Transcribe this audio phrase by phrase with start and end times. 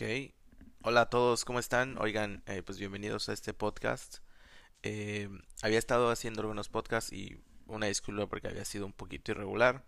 [0.00, 0.32] Ok.
[0.82, 1.98] Hola a todos, ¿cómo están?
[1.98, 4.20] Oigan, eh, pues bienvenidos a este podcast.
[4.82, 5.28] Eh,
[5.60, 9.84] había estado haciendo algunos podcasts y una disculpa porque había sido un poquito irregular.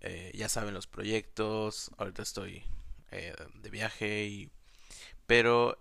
[0.00, 2.64] Eh, ya saben los proyectos, ahorita estoy
[3.12, 4.50] de viaje y...
[5.28, 5.78] Pero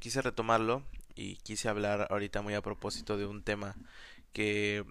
[0.00, 0.82] quise retomarlo
[1.14, 3.76] y quise hablar ahorita muy a propósito de un tema
[4.32, 4.84] que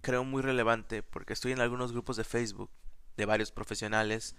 [0.00, 2.70] creo muy relevante porque estoy en algunos grupos de Facebook
[3.16, 4.36] de varios profesionales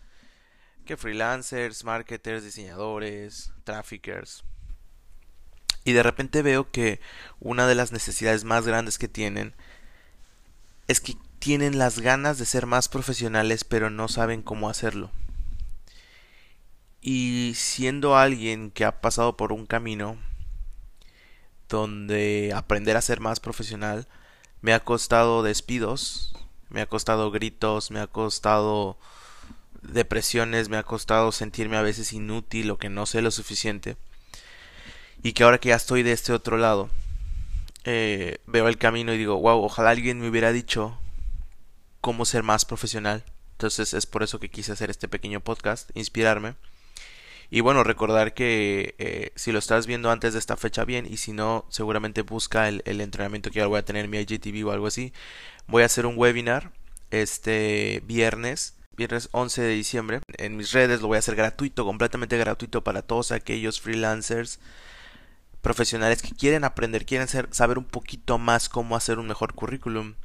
[0.90, 4.44] que freelancers, marketers, diseñadores, traffickers.
[5.84, 7.00] Y de repente veo que
[7.40, 9.54] una de las necesidades más grandes que tienen
[10.88, 15.12] es que tienen las ganas de ser más profesionales pero no saben cómo hacerlo.
[17.02, 20.18] Y siendo alguien que ha pasado por un camino
[21.68, 24.08] donde aprender a ser más profesional
[24.62, 26.34] me ha costado despidos,
[26.70, 28.98] me ha costado gritos, me ha costado
[29.82, 33.98] depresiones, me ha costado sentirme a veces inútil o que no sé lo suficiente.
[35.22, 36.90] Y que ahora que ya estoy de este otro lado,
[37.84, 40.98] eh, veo el camino y digo, wow, ojalá alguien me hubiera dicho
[42.02, 43.24] cómo ser más profesional.
[43.54, 46.56] Entonces es por eso que quise hacer este pequeño podcast, inspirarme.
[47.52, 51.18] Y bueno, recordar que eh, si lo estás viendo antes de esta fecha, bien, y
[51.18, 54.68] si no, seguramente busca el, el entrenamiento que ahora voy a tener en mi IGTV
[54.68, 55.14] o algo así.
[55.68, 56.72] Voy a hacer un webinar
[57.12, 60.22] este viernes viernes 11 de diciembre.
[60.38, 64.60] En mis redes lo voy a hacer gratuito, completamente gratuito para todos aquellos freelancers
[65.62, 70.16] profesionales que quieren aprender, quieren saber un poquito más cómo hacer un mejor currículum,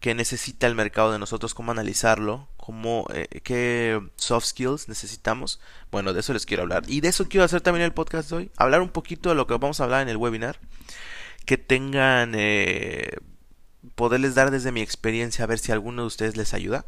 [0.00, 5.60] qué necesita el mercado de nosotros, cómo analizarlo, cómo, eh, qué soft skills necesitamos.
[5.90, 6.84] Bueno, de eso les quiero hablar.
[6.86, 9.46] Y de eso quiero hacer también el podcast de hoy, hablar un poquito de lo
[9.46, 10.58] que vamos a hablar en el webinar,
[11.46, 13.16] que tengan, eh,
[13.94, 16.86] poderles dar desde mi experiencia a ver si alguno de ustedes les ayuda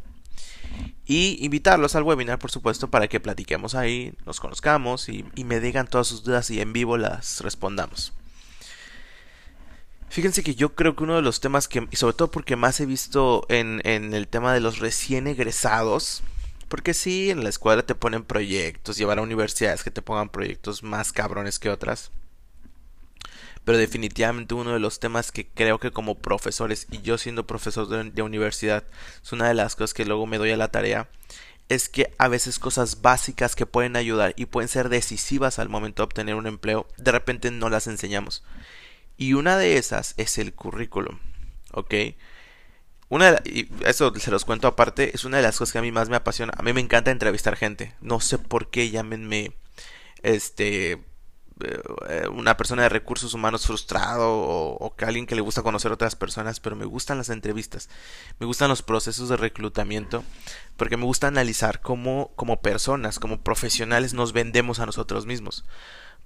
[1.05, 5.87] y invitarlos al webinar, por supuesto, para que platiquemos ahí, nos conozcamos y, me digan
[5.87, 8.13] todas sus dudas y en vivo las respondamos.
[10.09, 12.81] Fíjense que yo creo que uno de los temas que, y sobre todo porque más
[12.81, 16.23] he visto en, en el tema de los recién egresados,
[16.69, 20.83] porque sí, en la escuela te ponen proyectos, llevar a universidades que te pongan proyectos
[20.83, 22.11] más cabrones que otras
[23.67, 27.89] pero definitivamente uno de los temas que creo que como profesores y yo siendo profesor
[27.89, 28.85] de, universidad
[29.21, 31.11] es una de las cosas que luego me doy a la tarea
[31.69, 36.03] es que a veces cosas básicas que pueden ayudar y pueden ser decisivas al momento
[36.03, 38.45] de obtener un empleo de repente no las enseñamos.
[39.17, 41.19] Y una de esas es el currículum
[41.73, 41.95] ok
[43.09, 45.91] una y eso se los cuento aparte es una de las cosas que a mí
[45.91, 46.53] más me apasiona.
[46.57, 47.95] A mí me encanta entrevistar gente.
[48.01, 49.57] No sé por qué llámenme
[50.23, 51.05] este
[52.33, 56.61] una persona de recursos humanos frustrado o, que alguien que le gusta conocer otras personas,
[56.61, 57.89] pero me gustan las entrevistas,
[58.39, 60.23] me gustan los procesos de reclutamiento,
[60.77, 65.65] porque me gusta analizar cómo como personas, como profesionales nos vendemos a nosotros mismos,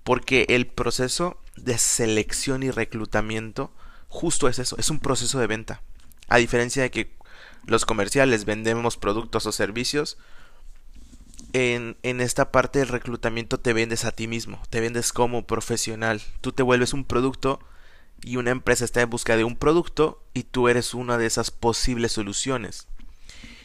[0.02, 3.72] porque el proceso de selección y reclutamiento
[4.08, 5.82] justo es eso, es un proceso de venta,
[6.28, 7.14] a diferencia de que
[7.66, 10.18] los comerciales vendemos productos o servicios,
[11.52, 16.22] en, esta parte del reclutamiento te vendes a ti mismo, te vendes como profesional.
[16.40, 17.60] Tú te vuelves un producto
[18.22, 21.50] y una empresa está en busca de un producto y tú eres una de esas
[21.50, 22.86] posibles soluciones.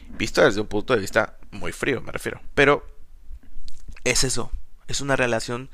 [0.08, 2.40] Visto desde un punto de vista muy frío, me refiero.
[2.54, 2.86] Pero
[4.04, 4.50] es eso,
[4.88, 5.70] es una relación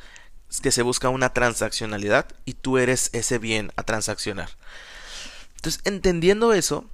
[0.62, 4.50] que se busca una transaccionalidad y tú eres ese bien a transaccionar.
[5.56, 6.90] Entonces, entendiendo eso,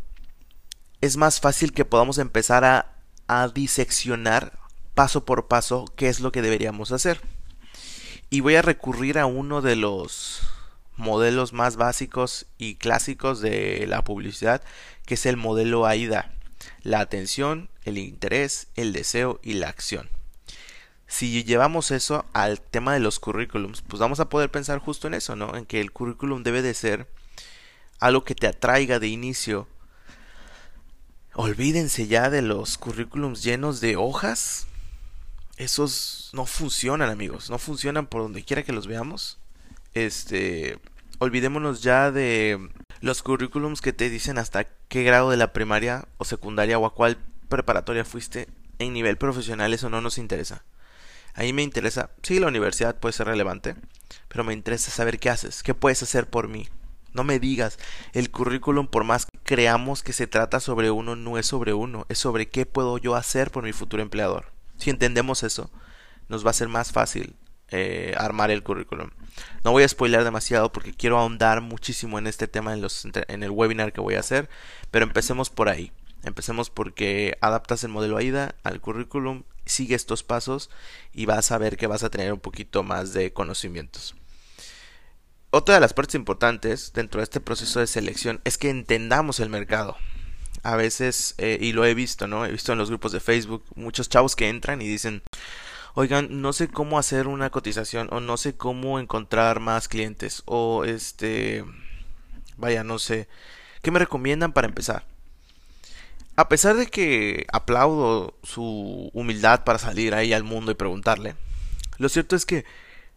[1.00, 4.58] es más fácil que podamos empezar a diseccionar
[4.98, 7.20] paso por paso qué es lo que deberíamos hacer.
[8.30, 10.40] Y voy a recurrir a uno de los
[10.96, 14.60] modelos más básicos y clásicos de la publicidad,
[15.06, 16.32] que es el modelo AIDA.
[16.82, 20.10] La atención, el interés, el deseo y la acción.
[21.06, 25.14] Si llevamos eso al tema de los currículums, pues vamos a poder pensar justo en
[25.14, 25.54] eso, ¿no?
[25.54, 27.06] En que el currículum debe de ser
[28.00, 29.68] algo que te atraiga de inicio.
[31.34, 34.67] Olvídense ya de los currículums llenos de hojas
[35.58, 37.50] esos no funcionan, amigos.
[37.50, 39.38] No funcionan por donde quiera que los veamos.
[39.92, 40.78] Este,
[41.18, 46.24] olvidémonos ya de los currículums que te dicen hasta qué grado de la primaria o
[46.24, 47.18] secundaria o a cuál
[47.48, 48.48] preparatoria fuiste
[48.78, 50.64] en nivel profesional, eso no nos interesa.
[51.34, 53.74] Ahí me interesa, sí, la universidad puede ser relevante,
[54.28, 56.68] pero me interesa saber qué haces, qué puedes hacer por mí.
[57.12, 57.78] No me digas,
[58.12, 62.06] el currículum, por más que creamos que se trata sobre uno, no es sobre uno,
[62.08, 64.57] es sobre qué puedo yo hacer por mi futuro empleador.
[64.78, 65.70] Si entendemos eso,
[66.28, 67.36] nos va a ser más fácil
[67.70, 69.10] eh, armar el currículum.
[69.62, 73.42] No voy a spoiler demasiado porque quiero ahondar muchísimo en este tema en, los, en
[73.42, 74.48] el webinar que voy a hacer,
[74.90, 75.92] pero empecemos por ahí.
[76.24, 80.70] Empecemos porque adaptas el modelo AIDA al currículum sigue estos pasos
[81.12, 84.14] y vas a ver que vas a tener un poquito más de conocimientos.
[85.50, 89.48] Otra de las partes importantes dentro de este proceso de selección es que entendamos el
[89.48, 89.96] mercado.
[90.62, 92.44] A veces, eh, y lo he visto, ¿no?
[92.44, 95.22] He visto en los grupos de Facebook muchos chavos que entran y dicen,
[95.94, 100.84] oigan, no sé cómo hacer una cotización o no sé cómo encontrar más clientes o
[100.84, 101.64] este,
[102.56, 103.28] vaya, no sé,
[103.82, 105.04] ¿qué me recomiendan para empezar?
[106.36, 111.34] A pesar de que aplaudo su humildad para salir ahí al mundo y preguntarle,
[111.98, 112.64] lo cierto es que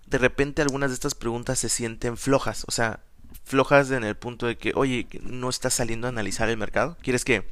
[0.07, 2.99] de repente algunas de estas preguntas se sienten flojas, o sea,
[3.43, 7.25] flojas en el punto de que, oye, no estás saliendo a analizar el mercado, quieres
[7.25, 7.47] que,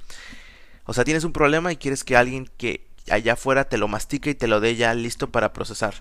[0.85, 4.31] o sea, tienes un problema y quieres que alguien que allá afuera te lo mastique
[4.31, 5.95] y te lo dé ya listo para procesar.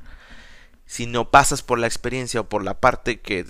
[0.86, 3.44] Si no pasas por la experiencia o por la parte que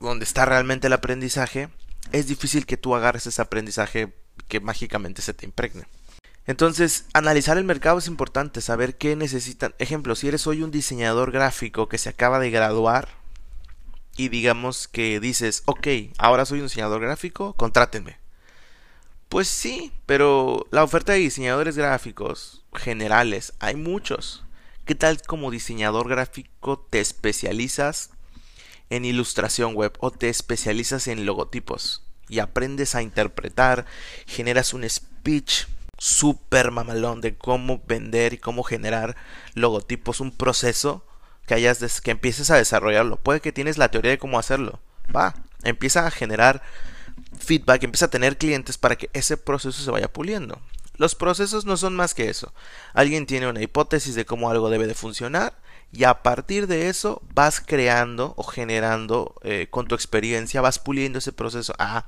[0.00, 1.68] donde está realmente el aprendizaje,
[2.12, 4.14] es difícil que tú agarres ese aprendizaje
[4.48, 5.84] que mágicamente se te impregne.
[6.46, 9.74] Entonces, analizar el mercado es importante, saber qué necesitan.
[9.78, 13.19] Ejemplo, si eres hoy un diseñador gráfico que se acaba de graduar
[14.20, 15.88] y digamos que dices, ok,
[16.18, 18.18] ahora soy un diseñador gráfico, contrátenme.
[19.30, 24.44] Pues sí, pero la oferta de diseñadores gráficos generales, hay muchos.
[24.84, 28.10] ¿Qué tal como diseñador gráfico te especializas
[28.90, 33.86] en ilustración web o te especializas en logotipos y aprendes a interpretar,
[34.26, 35.64] generas un speech
[35.96, 39.16] super mamalón de cómo vender y cómo generar
[39.54, 41.06] logotipos, un proceso
[41.50, 43.16] que hayas que empieces a desarrollarlo.
[43.16, 44.78] Puede que tienes la teoría de cómo hacerlo.
[45.14, 46.62] Va, empieza a generar
[47.40, 50.60] feedback, empieza a tener clientes para que ese proceso se vaya puliendo.
[50.94, 52.54] Los procesos no son más que eso.
[52.94, 55.58] Alguien tiene una hipótesis de cómo algo debe de funcionar
[55.90, 61.18] y a partir de eso vas creando o generando eh, con tu experiencia, vas puliendo
[61.18, 61.74] ese proceso.
[61.80, 62.06] Ah,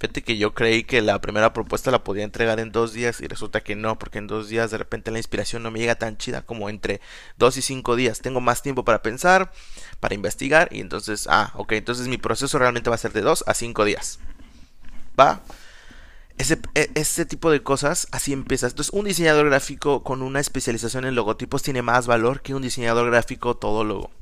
[0.00, 3.26] Fíjate que yo creí que la primera propuesta la podía entregar en dos días y
[3.26, 6.16] resulta que no, porque en dos días de repente la inspiración no me llega tan
[6.16, 7.00] chida como entre
[7.36, 8.20] dos y cinco días.
[8.20, 9.50] Tengo más tiempo para pensar,
[9.98, 13.42] para investigar y entonces, ah, ok, entonces mi proceso realmente va a ser de dos
[13.48, 14.20] a cinco días.
[15.18, 15.42] ¿Va?
[16.38, 18.72] Ese, e, ese, tipo de cosas, así empiezas.
[18.72, 23.10] Entonces, un diseñador gráfico con una especialización en logotipos tiene más valor que un diseñador
[23.10, 24.12] gráfico todólogo.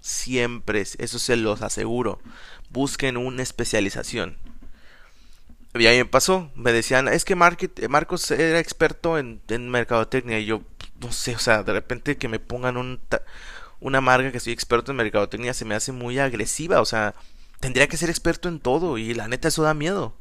[0.00, 2.20] Siempre, eso se los aseguro.
[2.70, 4.36] Busquen una especialización.
[5.74, 9.40] Y ahí me pasó, me decían, es que Marcos era experto en,
[9.70, 10.62] mercadotecnia y yo,
[11.00, 13.00] no sé, o sea, de repente que me pongan un,
[13.78, 17.14] una marca que soy experto en mercadotecnia se me hace muy agresiva, o sea,
[17.60, 20.16] tendría que ser experto en todo y la neta eso da miedo.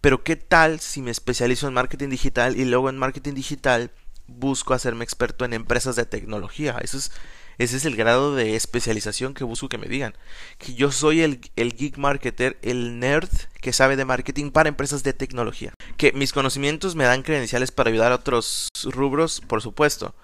[0.00, 3.92] Pero ¿qué tal si me especializo en marketing digital y luego en marketing digital
[4.26, 6.76] busco hacerme experto en empresas de tecnología?
[6.82, 7.12] Eso es
[7.62, 10.14] ese es el grado de especialización que busco que me digan.
[10.58, 13.30] Que yo soy el, el geek marketer, el nerd
[13.60, 15.72] que sabe de marketing para empresas de tecnología.
[15.96, 20.14] Que mis conocimientos me dan credenciales para ayudar a otros rubros, por supuesto.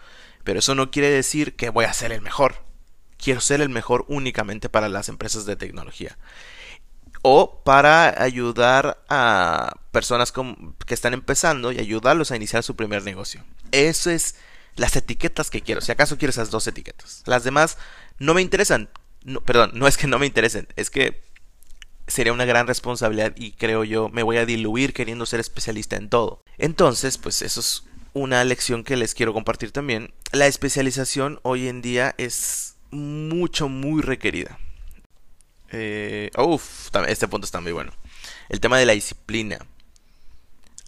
[0.42, 2.56] Pero eso no quiere decir que voy a ser el mejor.
[3.16, 6.18] Quiero ser el mejor únicamente para las empresas de tecnología.
[7.22, 13.44] O para ayudar a personas que están empezando y ayudarlos a iniciar su primer negocio.
[13.72, 14.36] Eso es
[14.76, 15.80] las etiquetas que quiero.
[15.80, 17.22] Si acaso quiero esas dos etiquetas.
[17.26, 17.78] Las demás
[18.18, 18.88] no me interesan.
[19.44, 21.22] Perdón, no es que no me interesen, es que
[22.06, 26.08] sería una gran responsabilidad y creo yo me voy a diluir queriendo ser especialista en
[26.08, 26.42] todo.
[26.56, 27.84] Entonces, pues eso es
[28.14, 30.14] una lección que les quiero compartir también.
[30.32, 34.58] La especialización hoy en día es mucho, muy requerida.
[35.70, 37.92] Eh, uf, este punto está muy bueno.
[38.48, 39.58] El tema de la disciplina.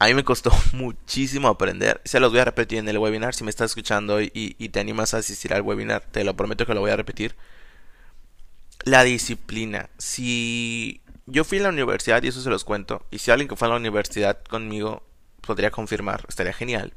[0.00, 2.00] A mí me costó muchísimo aprender.
[2.04, 3.35] Se los voy a repetir en el webinar.
[3.35, 4.30] Si me estás escuchando y,
[4.73, 7.37] te animas a asistir al webinar, te lo prometo que lo voy a repetir.
[8.85, 9.90] La disciplina.
[9.99, 13.57] Si yo fui a la universidad, y eso se los cuento, y si alguien que
[13.57, 15.02] fue a la universidad conmigo
[15.42, 16.95] podría confirmar, estaría genial.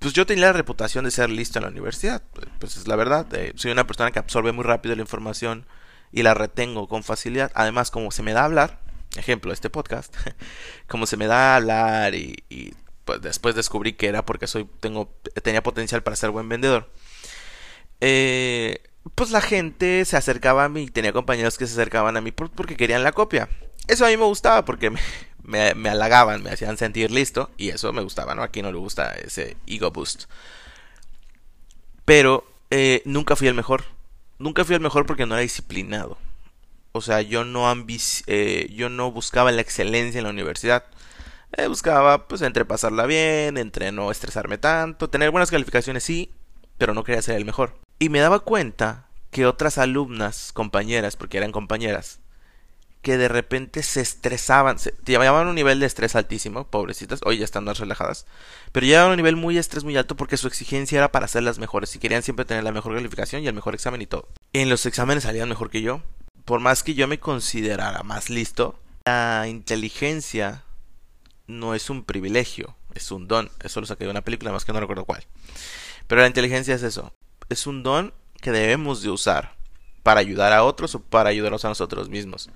[0.00, 2.22] Pues yo tenía la reputación de ser listo en la universidad.
[2.58, 3.32] Pues es la verdad.
[3.34, 5.64] Eh, soy una persona que absorbe muy rápido la información
[6.10, 7.52] y la retengo con facilidad.
[7.54, 8.80] Además, como se me da a hablar,
[9.16, 10.14] ejemplo, este podcast,
[10.88, 12.74] como se me da a hablar y,
[13.04, 15.12] pues después descubrí que era porque soy, tengo,
[15.42, 16.90] tenía potencial para ser buen vendedor.
[18.00, 18.82] Eh,
[19.14, 22.76] pues la gente se acercaba a mí, tenía compañeros que se acercaban a mí porque
[22.76, 23.48] querían la copia.
[23.88, 24.90] Eso a mí me gustaba porque
[25.42, 28.42] me, me, halagaban, me hacían sentir listo y eso me gustaba, ¿no?
[28.42, 30.24] Aquí no le gusta ese ego boost.
[32.04, 33.84] Pero eh, nunca fui el mejor.
[34.38, 36.18] Nunca fui el mejor porque no era disciplinado.
[36.92, 37.72] O sea, yo no,
[38.26, 40.84] eh, yo no buscaba la excelencia en la universidad.
[41.56, 46.30] Eh, buscaba, pues, entre pasarla bien, entre no estresarme tanto, tener buenas calificaciones, sí,
[46.78, 47.78] pero no quería ser el mejor.
[47.98, 52.20] Y me daba cuenta que otras alumnas, compañeras, porque eran compañeras,
[53.02, 57.64] que de repente se estresaban, llevaban un nivel de estrés altísimo, pobrecitas, hoy ya están
[57.64, 58.26] más relajadas,
[58.72, 61.58] pero llevaban un nivel muy estrés muy alto porque su exigencia era para ser las
[61.58, 64.28] mejores y querían siempre tener la mejor calificación y el mejor examen y todo.
[64.52, 66.02] En los exámenes salían mejor que yo,
[66.44, 70.64] por más que yo me considerara más listo, la inteligencia
[71.46, 73.50] no es un privilegio, es un don.
[73.62, 75.24] Eso lo saqué de una película, más que no recuerdo cuál.
[76.06, 77.12] Pero la inteligencia es eso,
[77.48, 79.56] es un don que debemos de usar
[80.02, 82.50] para ayudar a otros o para ayudarnos a nosotros mismos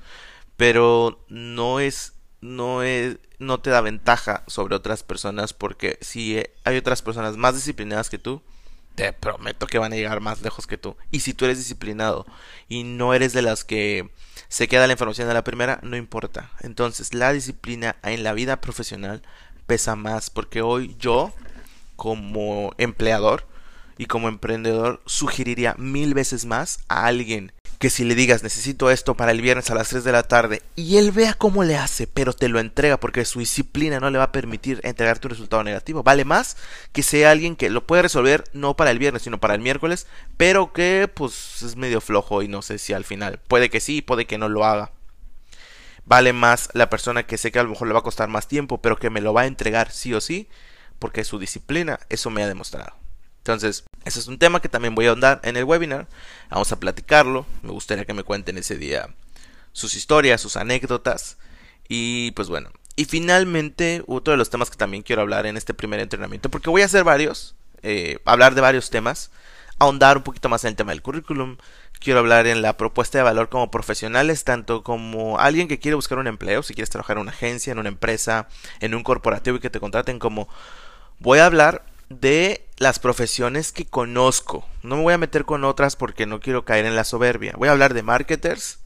[0.57, 6.77] pero no es no es no te da ventaja sobre otras personas porque si hay
[6.77, 8.43] otras personas más disciplinadas que tú
[8.95, 10.97] te prometo que van a llegar más lejos que tú.
[11.11, 12.27] Y si tú eres disciplinado
[12.69, 14.11] y no eres de las que
[14.49, 16.51] se queda la información de la primera no importa.
[16.61, 19.23] Entonces la disciplina en la vida profesional
[19.67, 21.33] pesa más porque hoy yo
[21.97, 23.47] como empleador
[23.99, 29.15] y como emprendedor sugeriría mil veces más a alguien que si le digas necesito esto
[29.15, 32.07] para el viernes a las 3 de la tarde y él vea cómo le hace,
[32.07, 35.63] pero te lo entrega porque su disciplina no le va a permitir entregarte un resultado
[35.65, 36.57] negativo, vale más
[36.93, 40.07] que sea alguien que lo puede resolver no para el viernes, sino para el miércoles,
[40.37, 44.03] pero que pues es medio flojo y no sé si al final puede que sí,
[44.03, 44.93] puede que no lo haga.
[46.07, 48.47] Vale más la persona que sé que a lo mejor le va a costar más
[48.47, 50.49] tiempo, pero que me lo va a entregar sí o sí,
[50.99, 53.04] porque su disciplina, eso me ha demostrado.
[53.45, 56.09] Entonces, ese es un tema que también voy a ahondar en el webinar.
[56.49, 57.45] Vamos a platicarlo.
[57.61, 59.11] Me gustaría que me cuenten ese día
[59.73, 61.37] sus historias, sus anécdotas.
[61.87, 62.71] Y pues bueno.
[62.97, 66.71] Y finalmente, otro de los temas que también quiero hablar en este primer entrenamiento, porque
[66.71, 69.31] voy a hacer varios, eh, hablar de varios temas,
[69.79, 71.59] ahondar un poquito más en el tema del currículum.
[72.01, 76.17] Quiero hablar en la propuesta de valor como profesionales, tanto como alguien que quiere buscar
[76.17, 78.49] un empleo, si quieres trabajar en una agencia, en una empresa,
[78.81, 80.49] en un corporativo y que te contraten como...
[81.19, 81.85] Voy a hablar
[82.21, 84.67] de las profesiones que conozco.
[84.83, 87.55] No me voy a meter con otras porque no quiero caer en la soberbia.
[87.57, 88.79] Voy a hablar de marketers,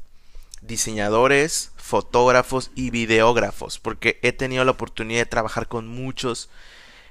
[0.61, 6.51] diseñadores, fotógrafos y videógrafos, porque he tenido la oportunidad de trabajar con muchos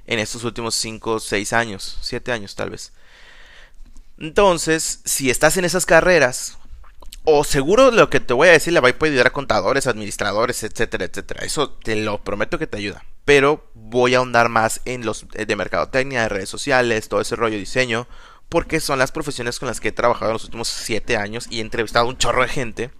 [0.05, 2.93] en estos últimos 5, 6 años, 7 años tal vez.
[4.19, 6.57] Entonces, si estás en esas carreras,
[7.23, 10.63] o seguro lo que te voy a decir le va a ayudar a contadores, administradores,
[10.63, 11.45] etcétera, etcétera.
[11.45, 15.45] Eso te lo prometo que te ayuda pero voy a ahondar más en los eh,
[15.45, 18.07] de mercadotecnia, de redes sociales, todo ese rollo de diseño,
[18.47, 21.57] porque son las profesiones con las que he trabajado en los últimos 7 años y
[21.57, 22.91] he entrevistado a un chorro de gente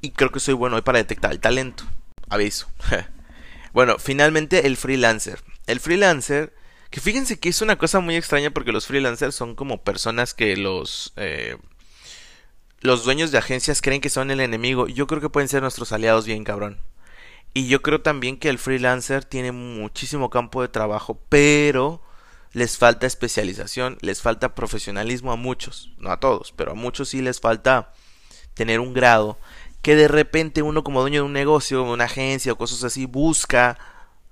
[0.00, 1.84] y creo que soy bueno hoy para detectar el talento.
[2.28, 2.66] Aviso.
[3.72, 5.40] bueno, finalmente el freelancer.
[5.68, 6.52] El freelancer,
[6.90, 10.56] que fíjense que es una cosa muy extraña porque los freelancers son como personas que
[10.56, 11.12] los...
[11.14, 11.56] Eh,
[12.80, 14.88] los dueños de agencias creen que son el enemigo.
[14.88, 16.80] Yo creo que pueden ser nuestros aliados bien cabrón.
[17.54, 22.02] Y yo creo también que el freelancer tiene muchísimo campo de trabajo, pero
[22.52, 27.20] les falta especialización, les falta profesionalismo a muchos, no a todos, pero a muchos sí
[27.20, 27.92] les falta
[28.54, 29.38] tener un grado
[29.82, 33.78] que de repente uno como dueño de un negocio, una agencia o cosas así busca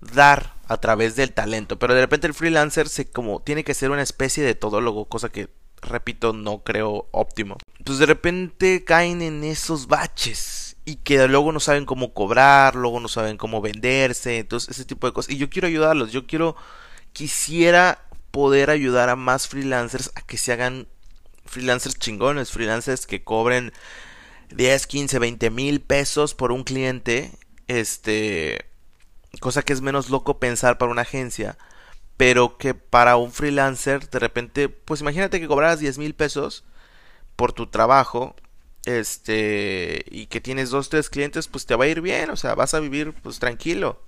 [0.00, 3.90] dar a través del talento, pero de repente el freelancer se como tiene que ser
[3.90, 5.48] una especie de todólogo, cosa que
[5.80, 7.56] repito no creo óptimo.
[7.84, 13.00] Pues de repente caen en esos baches y que luego no saben cómo cobrar, luego
[13.00, 15.32] no saben cómo venderse, entonces ese tipo de cosas.
[15.32, 16.56] Y yo quiero ayudarlos, yo quiero,
[17.12, 20.86] quisiera poder ayudar a más freelancers a que se hagan
[21.44, 23.72] freelancers chingones, freelancers que cobren
[24.50, 27.32] 10, 15, 20 mil pesos por un cliente,
[27.66, 28.66] este,
[29.40, 31.58] cosa que es menos loco pensar para una agencia,
[32.16, 36.64] pero que para un freelancer de repente, pues imagínate que cobraras 10 mil pesos
[37.34, 38.36] por tu trabajo
[38.86, 42.54] este y que tienes dos tres clientes pues te va a ir bien o sea
[42.54, 44.02] vas a vivir pues tranquilo.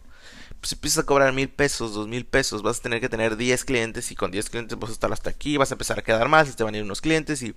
[0.60, 3.64] Pues empiezas a cobrar mil pesos dos mil pesos vas a tener que tener 10
[3.64, 6.28] clientes y con 10 clientes vas a estar hasta aquí vas a empezar a quedar
[6.28, 7.54] más te van a ir unos clientes y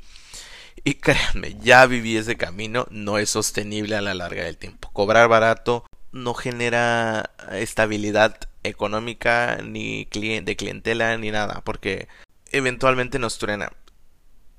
[0.83, 4.89] y créanme ya viví ese camino no es sostenible a la larga del tiempo.
[4.93, 12.07] Cobrar barato no genera estabilidad económica ni de clientela ni nada porque
[12.51, 13.71] eventualmente nos truena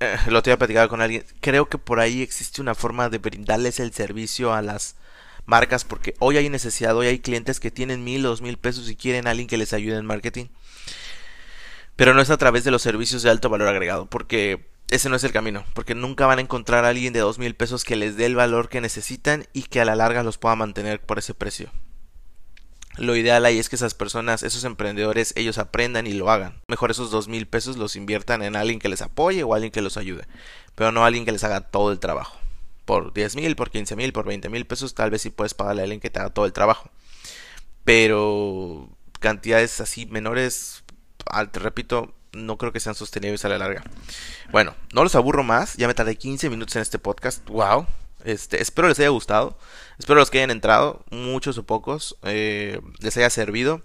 [0.27, 3.93] lo tenía platicado con alguien, creo que por ahí existe una forma de brindarles el
[3.93, 4.95] servicio a las
[5.45, 8.89] marcas porque hoy hay necesidad, hoy hay clientes que tienen mil o dos mil pesos
[8.89, 10.47] y quieren a alguien que les ayude en marketing.
[11.95, 15.15] Pero no es a través de los servicios de alto valor agregado, porque ese no
[15.15, 17.95] es el camino, porque nunca van a encontrar a alguien de dos mil pesos que
[17.95, 21.19] les dé el valor que necesitan y que a la larga los pueda mantener por
[21.19, 21.71] ese precio.
[22.97, 26.61] Lo ideal ahí es que esas personas, esos emprendedores, ellos aprendan y lo hagan.
[26.67, 29.81] Mejor esos dos mil pesos los inviertan en alguien que les apoye o alguien que
[29.81, 30.25] los ayude,
[30.75, 32.37] pero no alguien que les haga todo el trabajo.
[32.85, 35.81] Por 10 mil, por 15 mil, por 20 mil pesos, tal vez sí puedes pagarle
[35.81, 36.89] a alguien que te haga todo el trabajo.
[37.83, 40.83] Pero cantidades así menores,
[41.51, 43.83] te repito, no creo que sean sostenibles a la larga.
[44.51, 47.87] Bueno, no los aburro más, ya me tardé 15 minutos en este podcast, wow.
[48.23, 49.57] Este, espero les haya gustado.
[49.99, 53.81] Espero los que hayan entrado, muchos o pocos, eh, les haya servido.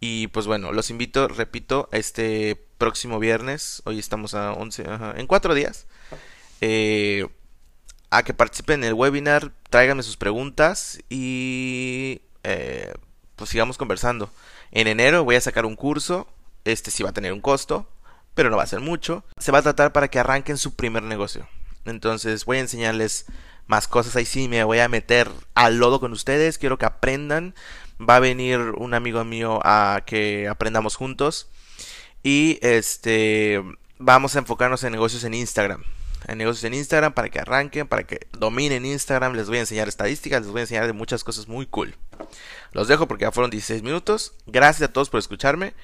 [0.00, 4.84] Y pues bueno, los invito, repito, este próximo viernes, hoy estamos a 11,
[5.16, 5.86] en cuatro días,
[6.60, 7.26] eh,
[8.10, 12.92] a que participen en el webinar, tráiganme sus preguntas y eh,
[13.36, 14.30] pues sigamos conversando.
[14.70, 16.28] En enero voy a sacar un curso,
[16.64, 17.88] este sí va a tener un costo,
[18.34, 19.24] pero no va a ser mucho.
[19.38, 21.48] Se va a tratar para que arranquen su primer negocio.
[21.86, 23.26] Entonces voy a enseñarles
[23.66, 24.16] más cosas.
[24.16, 26.58] Ahí sí me voy a meter al lodo con ustedes.
[26.58, 27.54] Quiero que aprendan.
[27.98, 31.48] Va a venir un amigo mío a que aprendamos juntos.
[32.22, 33.62] Y este
[33.98, 35.82] vamos a enfocarnos en negocios en Instagram.
[36.28, 39.34] En negocios en Instagram para que arranquen, para que dominen Instagram.
[39.34, 41.96] Les voy a enseñar estadísticas, les voy a enseñar de muchas cosas muy cool.
[42.72, 44.34] Los dejo porque ya fueron 16 minutos.
[44.46, 45.74] Gracias a todos por escucharme.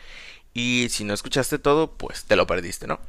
[0.55, 3.01] Y si no escuchaste todo, pues te lo perdiste, ¿no?